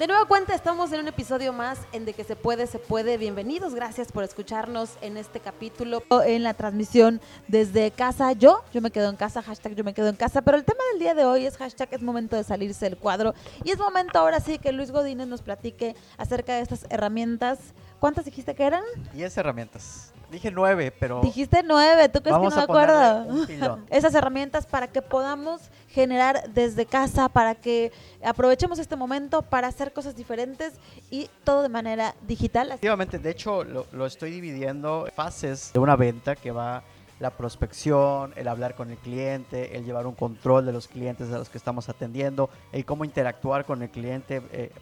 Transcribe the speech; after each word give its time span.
De 0.00 0.06
nueva 0.06 0.24
cuenta, 0.24 0.54
estamos 0.54 0.90
en 0.92 1.00
un 1.00 1.08
episodio 1.08 1.52
más 1.52 1.78
en 1.92 2.06
De 2.06 2.14
que 2.14 2.24
se 2.24 2.34
puede, 2.34 2.66
se 2.66 2.78
puede. 2.78 3.18
Bienvenidos, 3.18 3.74
gracias 3.74 4.10
por 4.10 4.24
escucharnos 4.24 4.92
en 5.02 5.18
este 5.18 5.40
capítulo, 5.40 6.02
en 6.24 6.42
la 6.42 6.54
transmisión 6.54 7.20
desde 7.48 7.90
casa. 7.90 8.32
Yo, 8.32 8.64
yo 8.72 8.80
me 8.80 8.90
quedo 8.90 9.10
en 9.10 9.16
casa, 9.16 9.42
hashtag 9.42 9.74
yo 9.74 9.84
me 9.84 9.92
quedo 9.92 10.08
en 10.08 10.16
casa, 10.16 10.40
pero 10.40 10.56
el 10.56 10.64
tema 10.64 10.80
del 10.92 11.00
día 11.00 11.14
de 11.14 11.26
hoy 11.26 11.44
es 11.44 11.58
hashtag 11.58 11.90
es 11.92 12.00
momento 12.00 12.34
de 12.34 12.44
salirse 12.44 12.86
del 12.86 12.96
cuadro. 12.96 13.34
Y 13.62 13.72
es 13.72 13.78
momento 13.78 14.18
ahora 14.18 14.40
sí 14.40 14.58
que 14.58 14.72
Luis 14.72 14.90
Godínez 14.90 15.28
nos 15.28 15.42
platique 15.42 15.94
acerca 16.16 16.54
de 16.54 16.62
estas 16.62 16.86
herramientas. 16.88 17.58
¿Cuántas 17.98 18.24
dijiste 18.24 18.54
que 18.54 18.64
eran? 18.64 18.82
Diez 19.12 19.36
herramientas. 19.36 20.14
Dije 20.30 20.50
nueve, 20.50 20.92
pero... 20.98 21.20
Dijiste 21.22 21.62
nueve, 21.64 22.08
¿tú 22.08 22.20
crees 22.20 22.36
Vamos 22.36 22.54
que 22.54 22.60
no 22.60 22.66
me 22.66 22.72
acuerdo? 22.72 23.84
Esas 23.90 24.14
herramientas 24.14 24.66
para 24.66 24.88
que 24.88 25.02
podamos 25.02 25.62
generar 25.88 26.50
desde 26.52 26.86
casa, 26.86 27.28
para 27.28 27.54
que 27.54 27.92
aprovechemos 28.24 28.78
este 28.78 28.96
momento 28.96 29.42
para 29.42 29.68
hacer 29.68 29.92
cosas 29.92 30.14
diferentes 30.14 30.74
y 31.10 31.28
todo 31.44 31.62
de 31.62 31.68
manera 31.68 32.14
digital. 32.26 32.68
Efectivamente, 32.68 33.18
de 33.18 33.30
hecho, 33.30 33.64
lo, 33.64 33.86
lo 33.92 34.06
estoy 34.06 34.30
dividiendo 34.30 35.06
en 35.06 35.12
fases 35.12 35.72
de 35.72 35.80
una 35.80 35.96
venta 35.96 36.36
que 36.36 36.52
va 36.52 36.82
la 37.20 37.30
prospección, 37.30 38.32
el 38.34 38.48
hablar 38.48 38.74
con 38.74 38.90
el 38.90 38.96
cliente, 38.96 39.76
el 39.76 39.84
llevar 39.84 40.06
un 40.06 40.14
control 40.14 40.64
de 40.64 40.72
los 40.72 40.88
clientes 40.88 41.30
a 41.30 41.38
los 41.38 41.50
que 41.50 41.58
estamos 41.58 41.88
atendiendo, 41.88 42.48
el 42.72 42.84
cómo 42.86 43.04
interactuar 43.04 43.66
con 43.66 43.82
el 43.82 43.90
cliente, 43.90 44.42
eh, 44.52 44.72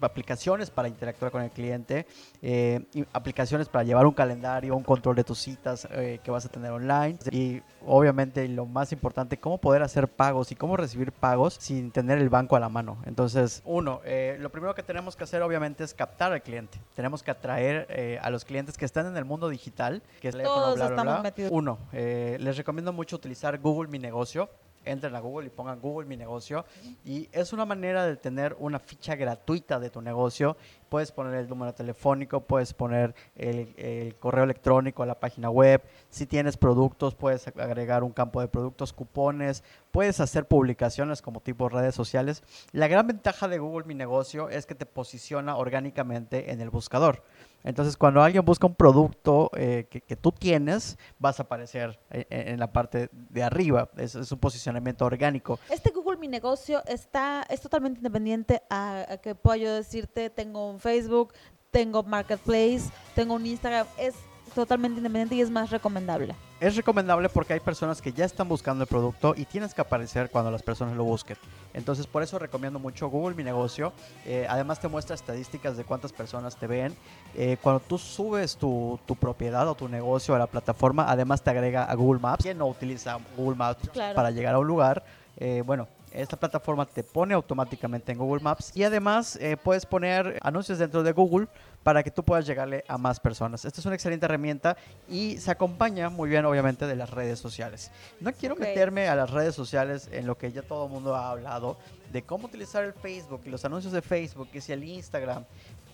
aplicaciones 0.00 0.70
para 0.70 0.88
interactuar 0.88 1.30
con 1.30 1.42
el 1.42 1.50
cliente, 1.50 2.06
eh, 2.42 2.84
y 2.94 3.04
aplicaciones 3.12 3.68
para 3.68 3.84
llevar 3.84 4.06
un 4.06 4.14
calendario, 4.14 4.76
un 4.76 4.82
control 4.82 5.16
de 5.16 5.24
tus 5.24 5.38
citas 5.38 5.88
eh, 5.90 6.20
que 6.22 6.30
vas 6.30 6.44
a 6.44 6.48
tener 6.48 6.70
online 6.70 7.18
y 7.30 7.62
obviamente 7.86 8.46
lo 8.48 8.66
más 8.66 8.92
importante, 8.92 9.38
cómo 9.38 9.58
poder 9.58 9.82
hacer 9.82 10.08
pagos 10.08 10.52
y 10.52 10.54
cómo 10.54 10.76
recibir 10.76 11.12
pagos 11.12 11.56
sin 11.60 11.90
tener 11.90 12.18
el 12.18 12.28
banco 12.28 12.56
a 12.56 12.60
la 12.60 12.68
mano. 12.68 12.98
Entonces, 13.06 13.62
uno, 13.64 14.00
eh, 14.04 14.36
lo 14.40 14.50
primero 14.50 14.74
que 14.74 14.82
tenemos 14.82 15.16
que 15.16 15.24
hacer 15.24 15.42
obviamente 15.42 15.84
es 15.84 15.94
captar 15.94 16.32
al 16.32 16.42
cliente. 16.42 16.78
Tenemos 16.94 17.22
que 17.22 17.30
atraer 17.30 17.86
eh, 17.90 18.18
a 18.22 18.30
los 18.30 18.44
clientes 18.44 18.76
que 18.76 18.84
están 18.84 19.06
en 19.06 19.16
el 19.16 19.24
mundo 19.24 19.48
digital, 19.48 20.02
que 20.20 20.28
es 20.28 20.34
teléfono, 20.34 20.62
Todos 20.62 20.76
bla, 20.76 20.88
bla, 20.88 21.02
bla. 21.02 21.22
metidos. 21.22 21.50
Uno, 21.52 21.78
eh, 21.92 22.36
les 22.40 22.56
recomiendo 22.56 22.92
mucho 22.92 23.16
utilizar 23.16 23.58
Google 23.58 23.88
Mi 23.88 23.98
Negocio. 23.98 24.48
Entren 24.84 25.14
a 25.14 25.20
Google 25.20 25.46
y 25.46 25.50
pongan 25.50 25.80
Google 25.80 26.08
Mi 26.08 26.16
Negocio. 26.16 26.64
Y 27.04 27.28
es 27.32 27.52
una 27.52 27.64
manera 27.64 28.06
de 28.06 28.16
tener 28.16 28.56
una 28.58 28.78
ficha 28.78 29.14
gratuita 29.14 29.78
de 29.78 29.90
tu 29.90 30.00
negocio. 30.00 30.56
Puedes 30.90 31.12
poner 31.12 31.34
el 31.34 31.48
número 31.48 31.72
telefónico, 31.72 32.40
puedes 32.40 32.74
poner 32.74 33.14
el, 33.36 34.16
correo 34.18 34.42
electrónico 34.42 35.06
la 35.06 35.20
página 35.20 35.48
web. 35.48 35.82
Si 36.08 36.26
tienes 36.26 36.56
productos, 36.56 37.14
puedes 37.14 37.46
agregar 37.46 38.02
un 38.02 38.10
campo 38.10 38.40
de 38.40 38.48
productos, 38.48 38.92
cupones. 38.92 39.62
Puedes 39.92 40.18
hacer 40.18 40.46
publicaciones 40.46 41.22
como 41.22 41.40
tipo 41.40 41.68
redes 41.68 41.94
sociales. 41.94 42.42
La 42.72 42.88
gran 42.88 43.06
ventaja 43.06 43.46
de 43.46 43.60
Google 43.60 43.86
Mi 43.86 43.94
Negocio 43.94 44.48
es 44.48 44.66
que 44.66 44.74
te 44.74 44.84
posiciona 44.84 45.56
orgánicamente 45.56 46.50
en 46.50 46.60
el 46.60 46.70
buscador. 46.70 47.22
Entonces, 47.62 47.96
cuando 47.96 48.22
alguien 48.22 48.44
busca 48.44 48.66
un 48.66 48.74
producto 48.74 49.50
eh, 49.54 49.86
que, 49.90 50.00
que 50.00 50.16
tú 50.16 50.32
tienes, 50.32 50.98
vas 51.18 51.38
a 51.40 51.42
aparecer 51.42 52.00
en, 52.10 52.24
en 52.30 52.58
la 52.58 52.72
parte 52.72 53.10
de 53.12 53.42
arriba. 53.42 53.90
Es, 53.96 54.14
es 54.14 54.32
un 54.32 54.38
posicionamiento 54.38 55.04
orgánico. 55.04 55.58
Este 55.68 55.90
Google 55.90 56.16
Mi 56.16 56.26
Negocio 56.26 56.82
está, 56.86 57.44
es 57.48 57.60
totalmente 57.60 57.98
independiente 57.98 58.62
a, 58.70 59.04
a 59.12 59.16
que 59.18 59.34
pueda 59.34 59.58
yo 59.58 59.74
decirte, 59.74 60.30
tengo 60.30 60.70
un 60.70 60.79
Facebook, 60.80 61.32
tengo 61.70 62.02
Marketplace, 62.02 62.90
tengo 63.14 63.34
un 63.34 63.46
Instagram. 63.46 63.86
Es 63.98 64.14
totalmente 64.54 64.98
independiente 64.98 65.36
y 65.36 65.40
es 65.42 65.50
más 65.50 65.70
recomendable. 65.70 66.34
Es 66.58 66.74
recomendable 66.76 67.28
porque 67.28 67.52
hay 67.54 67.60
personas 67.60 68.02
que 68.02 68.12
ya 68.12 68.24
están 68.24 68.48
buscando 68.48 68.82
el 68.82 68.88
producto 68.88 69.32
y 69.36 69.44
tienes 69.44 69.72
que 69.72 69.80
aparecer 69.80 70.28
cuando 70.28 70.50
las 70.50 70.62
personas 70.62 70.96
lo 70.96 71.04
busquen. 71.04 71.36
Entonces, 71.72 72.06
por 72.06 72.22
eso 72.22 72.38
recomiendo 72.38 72.78
mucho 72.80 73.08
Google 73.08 73.36
Mi 73.36 73.44
Negocio. 73.44 73.92
Eh, 74.26 74.46
además, 74.50 74.80
te 74.80 74.88
muestra 74.88 75.14
estadísticas 75.14 75.76
de 75.76 75.84
cuántas 75.84 76.12
personas 76.12 76.56
te 76.56 76.66
ven. 76.66 76.94
Eh, 77.34 77.56
cuando 77.62 77.80
tú 77.80 77.96
subes 77.96 78.56
tu, 78.56 78.98
tu 79.06 79.14
propiedad 79.16 79.66
o 79.68 79.74
tu 79.76 79.88
negocio 79.88 80.34
a 80.34 80.38
la 80.38 80.48
plataforma, 80.48 81.06
además 81.08 81.42
te 81.42 81.50
agrega 81.50 81.84
a 81.84 81.94
Google 81.94 82.20
Maps. 82.20 82.42
¿Quién 82.42 82.58
no 82.58 82.66
utiliza 82.66 83.18
Google 83.36 83.56
Maps 83.56 83.88
Claro. 83.90 84.16
para 84.16 84.30
llegar 84.32 84.54
a 84.54 84.58
un 84.58 84.66
lugar? 84.66 85.04
Eh, 85.36 85.62
bueno, 85.64 85.86
esta 86.12 86.36
plataforma 86.36 86.86
te 86.86 87.02
pone 87.02 87.34
automáticamente 87.34 88.12
en 88.12 88.18
Google 88.18 88.42
Maps 88.42 88.72
y 88.74 88.82
además 88.84 89.36
eh, 89.36 89.56
puedes 89.56 89.86
poner 89.86 90.38
anuncios 90.42 90.78
dentro 90.78 91.02
de 91.02 91.12
Google 91.12 91.48
para 91.82 92.02
que 92.02 92.10
tú 92.10 92.22
puedas 92.22 92.46
llegarle 92.46 92.84
a 92.88 92.98
más 92.98 93.20
personas. 93.20 93.64
Esta 93.64 93.80
es 93.80 93.86
una 93.86 93.94
excelente 93.94 94.26
herramienta 94.26 94.76
y 95.08 95.38
se 95.38 95.50
acompaña 95.50 96.10
muy 96.10 96.28
bien 96.28 96.44
obviamente 96.44 96.86
de 96.86 96.96
las 96.96 97.10
redes 97.10 97.38
sociales. 97.38 97.90
No 98.20 98.32
quiero 98.32 98.56
meterme 98.56 99.08
a 99.08 99.14
las 99.14 99.30
redes 99.30 99.54
sociales 99.54 100.08
en 100.12 100.26
lo 100.26 100.36
que 100.36 100.52
ya 100.52 100.62
todo 100.62 100.86
el 100.86 100.92
mundo 100.92 101.14
ha 101.14 101.30
hablado 101.30 101.78
de 102.12 102.22
cómo 102.22 102.46
utilizar 102.46 102.84
el 102.84 102.92
Facebook 102.92 103.42
y 103.44 103.50
los 103.50 103.64
anuncios 103.64 103.92
de 103.92 104.02
Facebook 104.02 104.48
y 104.52 104.60
si 104.60 104.72
el 104.72 104.84
Instagram. 104.84 105.44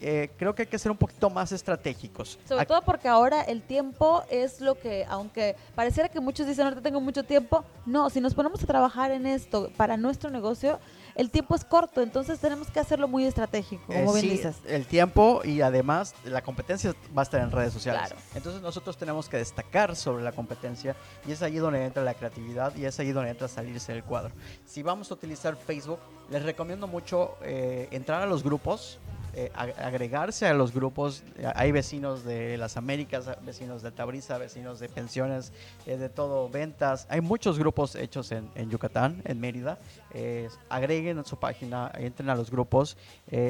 Eh, 0.00 0.30
creo 0.36 0.54
que 0.54 0.62
hay 0.62 0.68
que 0.68 0.78
ser 0.78 0.90
un 0.90 0.98
poquito 0.98 1.30
más 1.30 1.52
estratégicos. 1.52 2.38
Sobre 2.46 2.66
todo 2.66 2.82
porque 2.82 3.08
ahora 3.08 3.42
el 3.42 3.62
tiempo 3.62 4.22
es 4.30 4.60
lo 4.60 4.74
que, 4.78 5.04
aunque 5.08 5.56
pareciera 5.74 6.08
que 6.08 6.20
muchos 6.20 6.46
dicen, 6.46 6.64
ahorita 6.64 6.82
tengo 6.82 7.00
mucho 7.00 7.24
tiempo, 7.24 7.64
no, 7.86 8.10
si 8.10 8.20
nos 8.20 8.34
ponemos 8.34 8.62
a 8.62 8.66
trabajar 8.66 9.10
en 9.10 9.26
esto 9.26 9.70
para 9.76 9.96
nuestro 9.96 10.28
negocio, 10.30 10.78
el 11.14 11.30
tiempo 11.30 11.54
es 11.54 11.64
corto, 11.64 12.02
entonces 12.02 12.38
tenemos 12.40 12.70
que 12.70 12.78
hacerlo 12.78 13.08
muy 13.08 13.24
estratégico, 13.24 13.90
Eh, 13.90 14.00
como 14.00 14.12
bien 14.12 14.26
sí, 14.26 14.30
dices. 14.32 14.56
el 14.66 14.84
tiempo 14.86 15.40
y 15.44 15.62
además 15.62 16.14
la 16.24 16.42
competencia 16.42 16.92
va 17.16 17.22
a 17.22 17.24
estar 17.24 17.40
en 17.40 17.50
redes 17.50 17.72
sociales. 17.72 18.02
Claro. 18.08 18.16
Entonces 18.34 18.60
nosotros 18.60 18.98
tenemos 18.98 19.28
que 19.30 19.38
destacar 19.38 19.96
sobre 19.96 20.22
la 20.22 20.32
competencia 20.32 20.94
y 21.26 21.32
es 21.32 21.40
ahí 21.40 21.56
donde 21.56 21.82
entra 21.86 22.02
la 22.04 22.12
creatividad 22.12 22.76
y 22.76 22.84
es 22.84 23.00
ahí 23.00 23.12
donde 23.12 23.30
entra 23.30 23.48
salirse 23.48 23.92
del 23.92 24.04
cuadro. 24.04 24.34
Si 24.66 24.82
vamos 24.82 25.10
a 25.10 25.14
utilizar 25.14 25.56
Facebook, 25.56 26.00
les 26.30 26.42
recomiendo 26.42 26.86
mucho 26.86 27.36
eh, 27.42 27.88
entrar 27.92 28.20
a 28.20 28.26
los 28.26 28.42
grupos. 28.42 28.98
Eh, 29.36 29.52
ag- 29.54 29.78
agregarse 29.78 30.46
a 30.46 30.54
los 30.54 30.72
grupos, 30.72 31.22
Eh, 31.38 31.52
hay 31.54 31.70
vecinos 31.70 32.24
de 32.24 32.56
las 32.56 32.76
Américas, 32.76 33.26
vecinos 33.44 33.82
de 33.82 33.90
Tabriza, 33.90 34.38
vecinos 34.38 34.80
de 34.80 34.88
pensiones, 34.88 35.52
eh, 35.86 35.98
de 35.98 36.08
todo, 36.08 36.48
ventas. 36.48 37.06
Hay 37.10 37.20
muchos 37.20 37.58
grupos 37.58 37.94
hechos 37.94 38.32
en, 38.32 38.48
en 38.54 38.70
Yucatán, 38.70 39.20
en 39.26 39.38
Mérida. 39.38 39.78
Eh, 40.14 40.48
agreguen 40.70 41.18
a 41.18 41.24
su 41.24 41.36
página, 41.36 41.92
entren 41.98 42.30
a 42.30 42.34
los 42.34 42.50
grupos. 42.50 42.96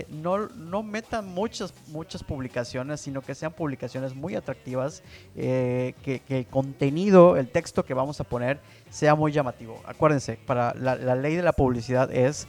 No, 0.08 0.48
no 0.48 0.82
metan 0.82 1.24
muchas, 1.32 1.72
muchas 1.88 2.24
publicaciones, 2.24 3.00
sino 3.00 3.22
que 3.22 3.34
sean 3.36 3.52
publicaciones 3.52 4.14
muy 4.14 4.34
atractivas, 4.34 5.02
que, 5.36 6.20
el 6.28 6.46
contenido, 6.46 7.36
el 7.36 7.48
texto 7.48 7.84
que 7.84 7.94
vamos 7.94 8.20
a 8.20 8.24
poner 8.24 8.58
sea 8.90 9.14
muy 9.14 9.30
llamativo. 9.30 9.80
Acuérdense, 9.86 10.38
para 10.46 10.74
la, 10.74 10.96
ley 11.14 11.36
de 11.36 11.42
la 11.42 11.52
publicidad 11.52 12.10
es 12.10 12.48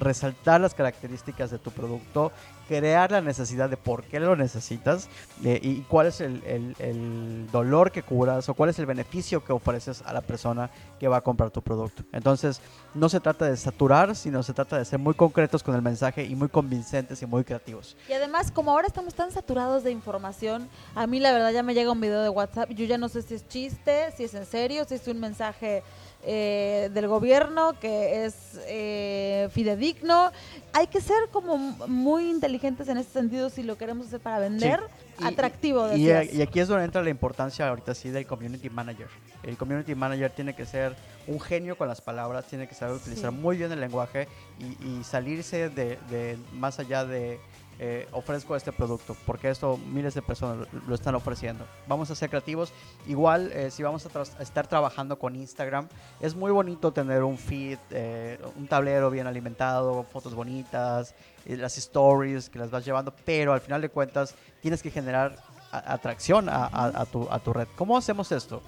resaltar 0.00 0.60
las 0.62 0.74
características 0.74 1.50
de 1.50 1.58
tu 1.58 1.70
producto, 1.70 2.32
crear 2.68 3.10
la 3.10 3.20
necesidad 3.20 3.68
de 3.70 3.76
por 3.76 4.04
qué 4.04 4.20
lo 4.20 4.36
necesitas 4.36 5.08
eh, 5.44 5.58
y 5.62 5.82
cuál 5.82 6.06
es 6.08 6.20
el, 6.20 6.42
el- 6.44 6.76
el 6.78 7.48
dolor 7.52 7.90
que 7.92 8.02
curas 8.02 8.48
o 8.48 8.54
cuál 8.54 8.70
es 8.70 8.78
el 8.78 8.86
beneficio 8.86 9.44
que 9.44 9.52
ofreces 9.52 10.02
a 10.06 10.12
la 10.12 10.20
persona 10.20 10.70
que 10.98 11.08
va 11.08 11.18
a 11.18 11.20
comprar 11.20 11.50
tu 11.50 11.62
producto. 11.62 12.02
Entonces, 12.12 12.60
no 12.94 13.08
se 13.08 13.20
trata 13.20 13.44
de 13.46 13.56
saturar, 13.56 14.14
sino 14.16 14.42
se 14.42 14.52
trata 14.54 14.78
de 14.78 14.84
ser 14.84 14.98
muy 14.98 15.14
concretos 15.14 15.62
con 15.62 15.74
el 15.74 15.82
mensaje 15.82 16.24
y 16.24 16.34
muy 16.34 16.48
convincentes 16.48 17.20
y 17.22 17.26
muy 17.26 17.44
creativos. 17.44 17.96
Y 18.08 18.12
además, 18.12 18.50
como 18.50 18.70
ahora 18.70 18.86
estamos 18.86 19.14
tan 19.14 19.30
saturados 19.32 19.82
de 19.84 19.90
información, 19.90 20.68
a 20.94 21.06
mí 21.06 21.20
la 21.20 21.32
verdad 21.32 21.50
ya 21.52 21.62
me 21.62 21.74
llega 21.74 21.90
un 21.92 22.00
video 22.00 22.22
de 22.22 22.28
WhatsApp, 22.28 22.70
yo 22.70 22.84
ya 22.86 22.98
no 22.98 23.08
sé 23.08 23.22
si 23.22 23.34
es 23.34 23.46
chiste, 23.48 24.10
si 24.16 24.24
es 24.24 24.34
en 24.34 24.46
serio, 24.46 24.84
si 24.88 24.94
es 24.94 25.06
un 25.08 25.20
mensaje 25.20 25.82
eh, 26.26 26.90
del 26.92 27.06
gobierno 27.08 27.78
que 27.80 28.24
es 28.24 28.34
eh, 28.66 29.48
fidedigno. 29.52 30.30
Hay 30.72 30.86
que 30.88 31.00
ser 31.00 31.28
como 31.30 31.56
muy 31.86 32.30
inteligentes 32.30 32.88
en 32.88 32.98
ese 32.98 33.10
sentido 33.10 33.50
si 33.50 33.62
lo 33.62 33.76
queremos 33.78 34.06
hacer 34.08 34.20
para 34.20 34.38
vender. 34.38 34.80
Y- 35.20 35.24
Atractivo, 35.24 35.94
Y, 35.94 36.06
y 36.08 36.42
aquí 36.42 36.58
es 36.60 36.66
donde 36.68 36.84
entra 36.84 37.02
la 37.02 37.10
importancia 37.10 37.68
ahorita 37.68 37.94
sí 37.94 38.10
del 38.10 38.26
community 38.26 38.68
manager. 38.70 39.06
El 39.44 39.56
community 39.56 39.94
manager 39.94 40.30
tiene 40.32 40.54
que 40.56 40.66
ser 40.66 40.96
un 41.26 41.38
genio 41.40 41.76
con 41.78 41.86
las 41.88 42.00
palabras, 42.00 42.46
tiene 42.46 42.66
que 42.66 42.74
saber 42.74 42.96
utilizar 42.96 43.30
Sí. 43.30 43.36
muy 43.36 43.56
bien 43.56 43.70
el 43.70 43.80
lenguaje 43.80 44.26
y, 44.58 44.86
y 45.00 45.04
salirse 45.04 45.68
de, 45.68 45.98
de 46.10 46.36
más 46.54 46.78
allá 46.80 47.04
de 47.04 47.38
eh, 47.80 48.06
ofrezco 48.12 48.54
este 48.54 48.70
producto, 48.72 49.16
porque 49.26 49.50
esto 49.50 49.78
miles 49.78 50.14
de 50.14 50.22
personas 50.22 50.68
lo, 50.86 50.94
están 50.94 51.16
ofreciendo. 51.16 51.66
Vamos 51.88 52.08
a 52.10 52.14
ser 52.14 52.30
creativos. 52.30 52.72
Igual, 53.06 53.50
eh, 53.52 53.70
si 53.70 53.82
vamos 53.82 54.06
a, 54.06 54.42
estar 54.42 54.66
trabajando 54.68 55.18
con 55.18 55.34
Instagram, 55.34 55.88
es 56.20 56.36
muy 56.36 56.52
bonito 56.52 56.92
tener 56.92 57.24
un 57.24 57.36
feed, 57.36 57.78
eh, 57.90 58.38
un 58.56 58.68
tablero 58.68 59.10
bien 59.10 59.26
alimentado, 59.26 60.04
fotos 60.04 60.34
bonitas, 60.34 61.14
las 61.46 61.76
stories 61.76 62.48
que 62.48 62.60
las 62.60 62.70
vas 62.70 62.84
llevando, 62.84 63.12
pero 63.24 63.52
al 63.52 63.60
final 63.60 63.80
de 63.80 63.88
cuentas 63.88 64.36
tienes 64.60 64.80
que 64.80 64.90
generar 64.90 65.36
atracción 65.72 66.48
a, 66.48 67.04
tu, 67.10 67.26
a 67.28 67.40
tu 67.40 67.52
red. 67.52 67.66
¿Cómo 67.74 67.98
hacemos 67.98 68.30
esto? 68.30 68.62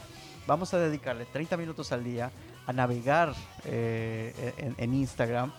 Vamos 0.49 0.75
a 0.75 0.79
dedicarle 0.79 1.27
30 1.27 1.57
minutos 1.57 1.93
al 1.93 2.03
día 2.03 2.33
a 2.67 2.73
navegar 2.73 3.33
en 3.65 4.95
Instagram. 4.95 5.53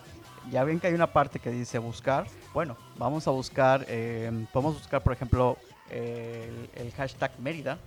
Ya 0.50 0.64
ven 0.64 0.80
que 0.80 0.86
hay 0.86 0.94
una 0.94 1.12
parte 1.12 1.38
que 1.38 1.50
dice 1.50 1.78
buscar. 1.78 2.26
Bueno, 2.54 2.76
vamos 2.96 3.26
a 3.28 3.30
buscar, 3.30 3.84
eh, 3.88 4.46
podemos 4.52 4.74
buscar, 4.74 5.02
por 5.02 5.12
ejemplo, 5.12 5.56
el, 5.90 6.68
el 6.74 6.92
hashtag 6.92 7.32
Mérida 7.40 7.78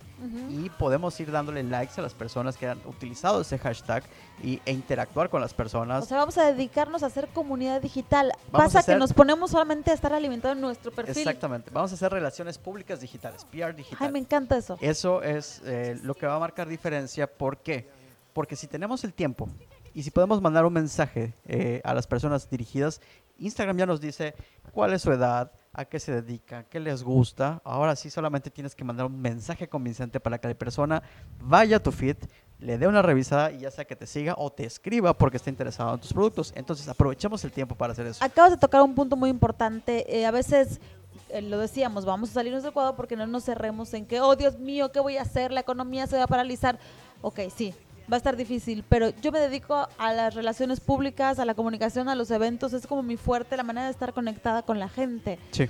y 0.49 0.69
podemos 0.71 1.19
ir 1.19 1.31
dándole 1.31 1.63
likes 1.63 1.93
a 1.97 2.03
las 2.03 2.13
personas 2.13 2.55
que 2.57 2.67
han 2.67 2.79
utilizado 2.85 3.41
ese 3.41 3.57
hashtag 3.57 4.03
y, 4.43 4.61
e 4.65 4.71
interactuar 4.71 5.29
con 5.29 5.41
las 5.41 5.53
personas. 5.53 6.03
O 6.03 6.07
sea, 6.07 6.17
vamos 6.17 6.37
a 6.37 6.51
dedicarnos 6.51 7.01
a 7.03 7.07
hacer 7.07 7.27
comunidad 7.29 7.81
digital. 7.81 8.31
Vamos 8.51 8.67
Pasa 8.67 8.79
hacer- 8.79 8.95
que 8.95 8.99
nos 8.99 9.13
ponemos 9.13 9.51
solamente 9.51 9.89
a 9.91 9.93
estar 9.95 10.13
alimentando 10.13 10.59
nuestro 10.67 10.91
perfil. 10.91 11.17
Exactamente. 11.17 11.71
Vamos 11.71 11.91
a 11.91 11.95
hacer 11.95 12.11
relaciones 12.11 12.57
públicas 12.59 13.01
digitales, 13.01 13.45
PR 13.45 13.75
digital. 13.75 13.97
Ay, 14.07 14.11
me 14.11 14.19
encanta 14.19 14.57
eso. 14.57 14.77
Eso 14.81 15.23
es 15.23 15.61
eh, 15.65 15.99
lo 16.03 16.13
que 16.13 16.25
va 16.27 16.35
a 16.35 16.39
marcar 16.39 16.67
diferencia. 16.67 17.25
¿Por 17.25 17.57
qué? 17.57 17.89
Porque 18.33 18.55
si 18.55 18.67
tenemos 18.67 19.03
el 19.03 19.13
tiempo 19.13 19.49
y 19.93 20.03
si 20.03 20.11
podemos 20.11 20.41
mandar 20.41 20.65
un 20.65 20.73
mensaje 20.73 21.33
eh, 21.45 21.81
a 21.83 21.93
las 21.93 22.07
personas 22.07 22.49
dirigidas, 22.49 23.01
Instagram 23.37 23.77
ya 23.77 23.85
nos 23.85 23.99
dice 23.99 24.35
cuál 24.71 24.93
es 24.93 25.01
su 25.01 25.11
edad, 25.11 25.51
a 25.73 25.85
qué 25.85 25.99
se 25.99 26.21
dedica, 26.21 26.63
qué 26.63 26.79
les 26.79 27.03
gusta. 27.03 27.61
Ahora 27.63 27.95
sí 27.95 28.09
solamente 28.09 28.49
tienes 28.49 28.75
que 28.75 28.83
mandar 28.83 29.05
un 29.05 29.19
mensaje 29.19 29.67
convincente 29.67 30.19
para 30.19 30.37
que 30.37 30.47
la 30.47 30.53
persona 30.53 31.01
vaya 31.39 31.77
a 31.77 31.79
tu 31.79 31.91
feed, 31.91 32.17
le 32.59 32.77
dé 32.77 32.87
una 32.87 33.01
revisada 33.01 33.51
y 33.51 33.59
ya 33.59 33.71
sea 33.71 33.85
que 33.85 33.95
te 33.95 34.05
siga 34.05 34.35
o 34.37 34.51
te 34.51 34.65
escriba 34.65 35.17
porque 35.17 35.37
está 35.37 35.49
interesado 35.49 35.93
en 35.93 35.99
tus 35.99 36.13
productos. 36.13 36.53
Entonces 36.55 36.87
aprovechemos 36.87 37.43
el 37.43 37.51
tiempo 37.51 37.75
para 37.75 37.93
hacer 37.93 38.05
eso. 38.05 38.23
Acabas 38.23 38.51
de 38.51 38.57
tocar 38.57 38.81
un 38.83 38.93
punto 38.93 39.15
muy 39.15 39.29
importante. 39.29 40.05
Eh, 40.15 40.25
a 40.25 40.31
veces 40.31 40.79
eh, 41.29 41.41
lo 41.41 41.57
decíamos, 41.57 42.05
vamos 42.05 42.29
a 42.29 42.33
salirnos 42.33 42.63
del 42.63 42.71
cuadro 42.71 42.95
porque 42.95 43.15
no 43.15 43.25
nos 43.25 43.45
cerremos 43.45 43.93
en 43.93 44.05
que, 44.05 44.21
oh 44.21 44.35
Dios 44.35 44.59
mío, 44.59 44.91
¿qué 44.91 44.99
voy 44.99 45.17
a 45.17 45.23
hacer? 45.23 45.51
La 45.51 45.61
economía 45.61 46.05
se 46.05 46.17
va 46.17 46.23
a 46.23 46.27
paralizar. 46.27 46.77
Ok, 47.21 47.39
sí, 47.55 47.73
va 48.11 48.15
a 48.15 48.17
estar 48.17 48.35
difícil, 48.35 48.83
pero 48.89 49.09
yo 49.21 49.31
me 49.31 49.39
dedico 49.39 49.87
a 49.97 50.13
las 50.13 50.33
relaciones 50.35 50.79
públicas, 50.79 51.39
a 51.39 51.45
la 51.45 51.53
comunicación, 51.53 52.09
a 52.09 52.15
los 52.15 52.29
eventos. 52.31 52.73
Es 52.73 52.85
como 52.87 53.03
mi 53.03 53.17
fuerte, 53.17 53.55
la 53.57 53.63
manera 53.63 53.85
de 53.85 53.91
estar 53.91 54.13
conectada 54.13 54.63
con 54.63 54.79
la 54.79 54.89
gente. 54.89 55.39
Sí, 55.51 55.69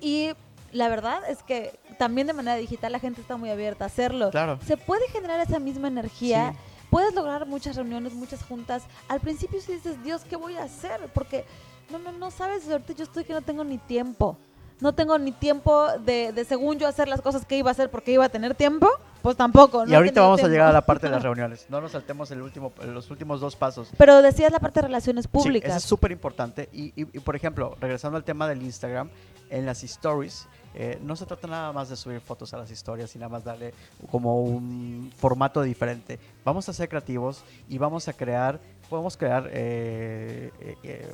Y 0.00 0.30
la 0.72 0.88
verdad 0.88 1.20
es 1.30 1.42
que 1.42 1.78
también 1.98 2.26
de 2.26 2.32
manera 2.32 2.56
digital 2.56 2.92
la 2.92 2.98
gente 2.98 3.20
está 3.20 3.36
muy 3.36 3.50
abierta 3.50 3.84
a 3.84 3.86
hacerlo. 3.86 4.30
claro. 4.30 4.58
Se 4.66 4.76
puede 4.76 5.08
generar 5.08 5.40
esa 5.40 5.58
misma 5.58 5.88
energía. 5.88 6.52
Sí. 6.52 6.58
Puedes 6.90 7.14
lograr 7.14 7.46
muchas 7.46 7.76
reuniones, 7.76 8.14
muchas 8.14 8.42
juntas. 8.44 8.84
Al 9.08 9.20
principio 9.20 9.60
sí 9.60 9.72
dices, 9.72 10.02
Dios, 10.04 10.22
¿qué 10.28 10.36
voy 10.36 10.56
a 10.56 10.64
hacer? 10.64 11.00
Porque 11.14 11.44
no, 11.90 11.98
no, 11.98 12.12
no 12.12 12.30
sabes, 12.30 12.68
ahorita 12.68 12.92
yo 12.94 13.04
estoy 13.04 13.24
que 13.24 13.32
no 13.32 13.42
tengo 13.42 13.64
ni 13.64 13.78
tiempo. 13.78 14.36
No 14.80 14.94
tengo 14.94 15.18
ni 15.18 15.32
tiempo 15.32 15.88
de, 16.04 16.32
de 16.32 16.44
según 16.44 16.78
yo 16.78 16.86
hacer 16.86 17.08
las 17.08 17.22
cosas 17.22 17.46
que 17.46 17.56
iba 17.56 17.70
a 17.70 17.72
hacer 17.72 17.90
porque 17.90 18.12
iba 18.12 18.24
a 18.24 18.28
tener 18.28 18.54
tiempo. 18.54 18.88
Pues 19.22 19.36
tampoco. 19.36 19.82
Y 19.84 19.86
no 19.88 19.92
he 19.92 19.96
ahorita 19.96 20.20
vamos 20.20 20.42
a 20.44 20.48
llegar 20.48 20.68
a 20.68 20.72
la 20.72 20.82
parte 20.86 21.06
de 21.06 21.12
las 21.12 21.22
reuniones. 21.24 21.66
No 21.68 21.80
nos 21.80 21.92
saltemos 21.92 22.30
el 22.30 22.42
último, 22.42 22.72
los 22.86 23.10
últimos 23.10 23.40
dos 23.40 23.56
pasos. 23.56 23.90
Pero 23.96 24.22
decías 24.22 24.52
la 24.52 24.60
parte 24.60 24.80
de 24.80 24.86
relaciones 24.86 25.24
Sí, 25.24 25.28
públicas. 25.32 25.68
eso 25.70 25.78
es 25.78 25.84
súper 25.84 26.12
importante. 26.12 26.68
Y, 26.72 26.86
y- 27.00 27.08
y, 27.12 27.20
por 27.20 27.34
ejemplo, 27.34 27.76
regresando 27.80 28.16
al 28.16 28.24
tema 28.24 28.46
del 28.48 28.62
Instagram, 28.62 29.10
en 29.50 29.64
las 29.66 29.82
stories, 29.84 30.46
eh, 30.74 30.98
no 31.02 31.14
se 31.16 31.24
trata 31.24 31.46
nada 31.46 31.72
más 31.72 31.88
de 31.88 31.96
subir 31.96 32.20
fotos 32.20 32.52
a 32.52 32.58
las 32.58 32.70
historias 32.70 33.14
y 33.14 33.18
nada 33.18 33.28
más 33.28 33.44
darle 33.44 33.72
como 34.10 34.40
un 34.42 35.12
formato 35.16 35.62
diferente. 35.62 36.18
Vamos 36.44 36.68
a 36.68 36.72
ser 36.72 36.88
creativos 36.88 37.42
y 37.68 37.78
vamos 37.78 38.08
a 38.08 38.12
crear, 38.12 38.60
podemos 38.90 39.16
crear 39.16 39.48
eh, 39.52 40.50
eh, 40.82 41.12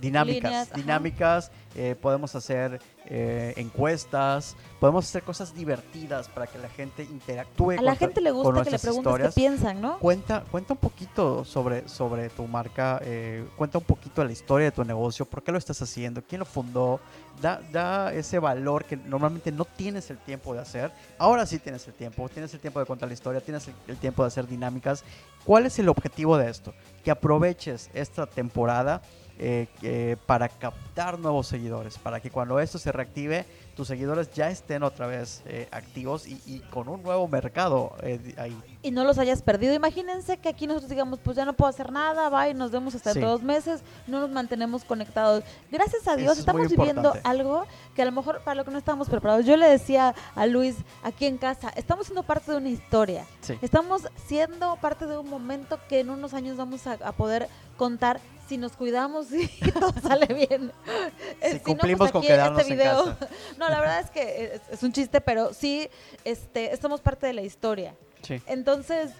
dinámicas, 0.00 0.42
Líneas, 0.50 0.72
dinámicas, 0.74 1.52
podemos 2.00 2.34
hacer 2.34 2.80
eh, 3.12 3.54
encuestas, 3.56 4.56
podemos 4.78 5.04
hacer 5.04 5.24
cosas 5.24 5.52
divertidas 5.52 6.28
para 6.28 6.46
que 6.46 6.58
la 6.58 6.68
gente 6.68 7.02
interactúe 7.02 7.72
a 7.72 7.76
con, 7.76 7.84
la 7.84 7.96
gente 7.96 8.20
le 8.20 8.30
gusta 8.30 8.62
que 8.62 8.70
le 8.70 8.78
preguntes 8.78 9.10
historias. 9.10 9.34
qué 9.34 9.40
piensan, 9.40 9.80
¿no? 9.80 9.98
Cuenta, 9.98 10.44
cuenta 10.48 10.74
un 10.74 10.78
poquito 10.78 11.44
sobre, 11.44 11.88
sobre 11.88 12.28
tu 12.30 12.46
marca, 12.46 13.00
eh, 13.02 13.44
cuenta 13.56 13.78
un 13.78 13.84
poquito 13.84 14.22
la 14.22 14.30
historia 14.30 14.66
de 14.66 14.70
tu 14.70 14.84
negocio, 14.84 15.24
por 15.24 15.42
qué 15.42 15.50
lo 15.50 15.58
estás 15.58 15.82
haciendo, 15.82 16.22
quién 16.22 16.38
lo 16.38 16.44
fundó, 16.44 17.00
da, 17.42 17.60
da 17.72 18.14
ese 18.14 18.38
valor 18.38 18.84
que 18.84 18.96
normalmente 18.96 19.50
no 19.50 19.64
tienes 19.64 20.08
el 20.10 20.18
tiempo 20.18 20.54
de 20.54 20.60
hacer. 20.60 20.92
Ahora 21.18 21.46
sí 21.46 21.58
tienes 21.58 21.88
el 21.88 21.94
tiempo, 21.94 22.28
tienes 22.28 22.54
el 22.54 22.60
tiempo 22.60 22.78
de 22.78 22.86
contar 22.86 23.08
la 23.08 23.14
historia, 23.14 23.40
tienes 23.40 23.66
el, 23.66 23.74
el 23.88 23.96
tiempo 23.96 24.22
de 24.22 24.28
hacer 24.28 24.46
dinámicas. 24.46 25.02
¿Cuál 25.44 25.66
es 25.66 25.76
el 25.80 25.88
objetivo 25.88 26.38
de 26.38 26.48
esto? 26.48 26.74
Que 27.02 27.10
aproveches 27.10 27.90
esta 27.92 28.26
temporada 28.26 29.02
eh, 29.42 29.68
eh, 29.80 30.18
para 30.26 30.50
captar 30.50 31.18
nuevos 31.18 31.46
seguidores, 31.46 31.96
para 31.96 32.20
que 32.20 32.30
cuando 32.30 32.60
esto 32.60 32.76
se 32.76 32.92
reactive, 33.04 33.46
tus 33.74 33.88
seguidores 33.88 34.30
ya 34.34 34.50
estén 34.50 34.82
otra 34.82 35.06
vez 35.06 35.42
eh, 35.46 35.66
activos 35.70 36.26
y, 36.26 36.40
y 36.44 36.58
con 36.70 36.88
un 36.88 37.02
nuevo 37.02 37.26
mercado 37.28 37.94
eh, 38.02 38.34
ahí. 38.36 38.54
y 38.82 38.90
no 38.90 39.04
los 39.04 39.16
hayas 39.18 39.40
perdido. 39.42 39.72
Imagínense 39.74 40.36
que 40.36 40.48
aquí 40.50 40.66
nosotros 40.66 40.90
digamos, 40.90 41.18
pues 41.20 41.36
ya 41.36 41.44
no 41.46 41.54
puedo 41.54 41.70
hacer 41.70 41.90
nada, 41.90 42.28
bye, 42.28 42.52
nos 42.52 42.70
vemos 42.70 42.94
hasta 42.94 43.14
Sí. 43.14 43.20
dos 43.20 43.42
meses, 43.42 43.80
no 44.06 44.20
nos 44.20 44.30
mantenemos 44.30 44.84
conectados. 44.84 45.44
Gracias 45.70 46.06
a 46.06 46.12
Eso 46.12 46.20
Dios 46.20 46.32
es 46.34 46.38
estamos 46.40 46.68
viviendo 46.68 47.14
algo 47.24 47.64
que 47.94 48.02
a 48.02 48.04
lo 48.04 48.12
mejor 48.12 48.42
para 48.42 48.56
lo 48.56 48.64
que 48.64 48.70
no 48.70 48.78
estábamos 48.78 49.08
preparados. 49.08 49.46
Yo 49.46 49.56
le 49.56 49.66
decía 49.68 50.14
a 50.34 50.46
Luis 50.46 50.76
aquí 51.02 51.24
en 51.26 51.38
casa, 51.38 51.70
estamos 51.74 52.06
siendo 52.06 52.22
parte 52.22 52.50
de 52.52 52.58
una 52.58 52.68
historia. 52.68 53.24
Sí. 53.40 53.54
Estamos 53.62 54.02
siendo 54.26 54.76
parte 54.76 55.06
de 55.06 55.16
un 55.16 55.28
momento 55.30 55.78
que 55.88 56.00
en 56.00 56.10
unos 56.10 56.34
años 56.34 56.56
vamos 56.58 56.86
a, 56.86 56.92
a 57.02 57.12
poder 57.12 57.48
contar 57.78 58.20
si 58.50 58.58
nos 58.58 58.72
cuidamos 58.72 59.28
y 59.32 59.46
todo 59.72 59.92
sale 60.02 60.26
bien. 60.34 60.72
Eh, 61.40 61.50
Si 61.52 61.54
no, 61.58 61.62
cumplimos 61.62 61.98
pues 61.98 62.12
con 62.12 62.18
aquí 62.20 62.28
quedarnos 62.28 62.60
este 62.60 62.72
en 62.72 62.78
video. 62.78 63.04
casa. 63.18 63.28
No, 63.58 63.68
la 63.68 63.78
verdad 63.80 64.00
es 64.00 64.10
que 64.10 64.54
es, 64.56 64.60
es 64.72 64.82
un 64.82 64.92
chiste, 64.92 65.20
pero 65.20 65.54
sí 65.54 65.88
este, 66.24 66.72
estamos 66.74 67.00
parte 67.00 67.26
de 67.28 67.32
la 67.32 67.42
historia. 67.42 67.94
Sí. 68.22 68.42
Entonces, 68.46 69.12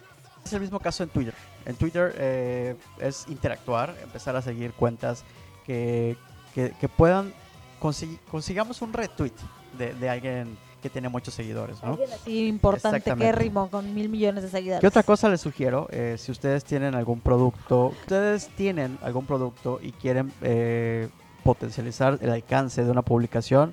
Es 0.44 0.52
el 0.52 0.60
mismo 0.60 0.80
caso 0.80 1.02
en 1.04 1.10
Twitter. 1.10 1.34
En 1.64 1.76
Twitter 1.76 2.12
eh, 2.18 2.74
es 2.98 3.26
interactuar, 3.28 3.94
empezar 4.02 4.34
a 4.34 4.42
seguir 4.42 4.72
cuentas 4.72 5.22
que, 5.64 6.16
que, 6.54 6.72
que 6.80 6.88
puedan 6.88 7.32
consegui- 7.80 8.18
consigamos 8.30 8.82
un 8.82 8.92
retweet 8.92 9.32
de, 9.78 9.94
de 9.94 10.08
alguien 10.10 10.58
que 10.80 10.90
tiene 10.90 11.08
muchos 11.08 11.34
seguidores, 11.34 11.82
¿no? 11.82 11.90
alguien 11.90 12.10
así 12.12 12.46
importante 12.48 13.00
que 13.14 13.32
ritmo 13.32 13.70
con 13.70 13.94
mil 13.94 14.08
millones 14.08 14.42
de 14.42 14.50
seguidores. 14.50 14.80
¿Qué 14.80 14.86
otra 14.86 15.02
cosa 15.02 15.28
les 15.28 15.40
sugiero? 15.40 15.86
Eh, 15.90 16.16
si 16.18 16.32
ustedes 16.32 16.64
tienen 16.64 16.94
algún 16.94 17.20
producto, 17.20 17.88
ustedes 18.02 18.48
tienen 18.56 18.98
algún 19.02 19.26
producto 19.26 19.78
y 19.82 19.92
quieren 19.92 20.32
eh, 20.42 21.08
potencializar 21.44 22.18
el 22.20 22.30
alcance 22.30 22.84
de 22.84 22.90
una 22.90 23.02
publicación, 23.02 23.72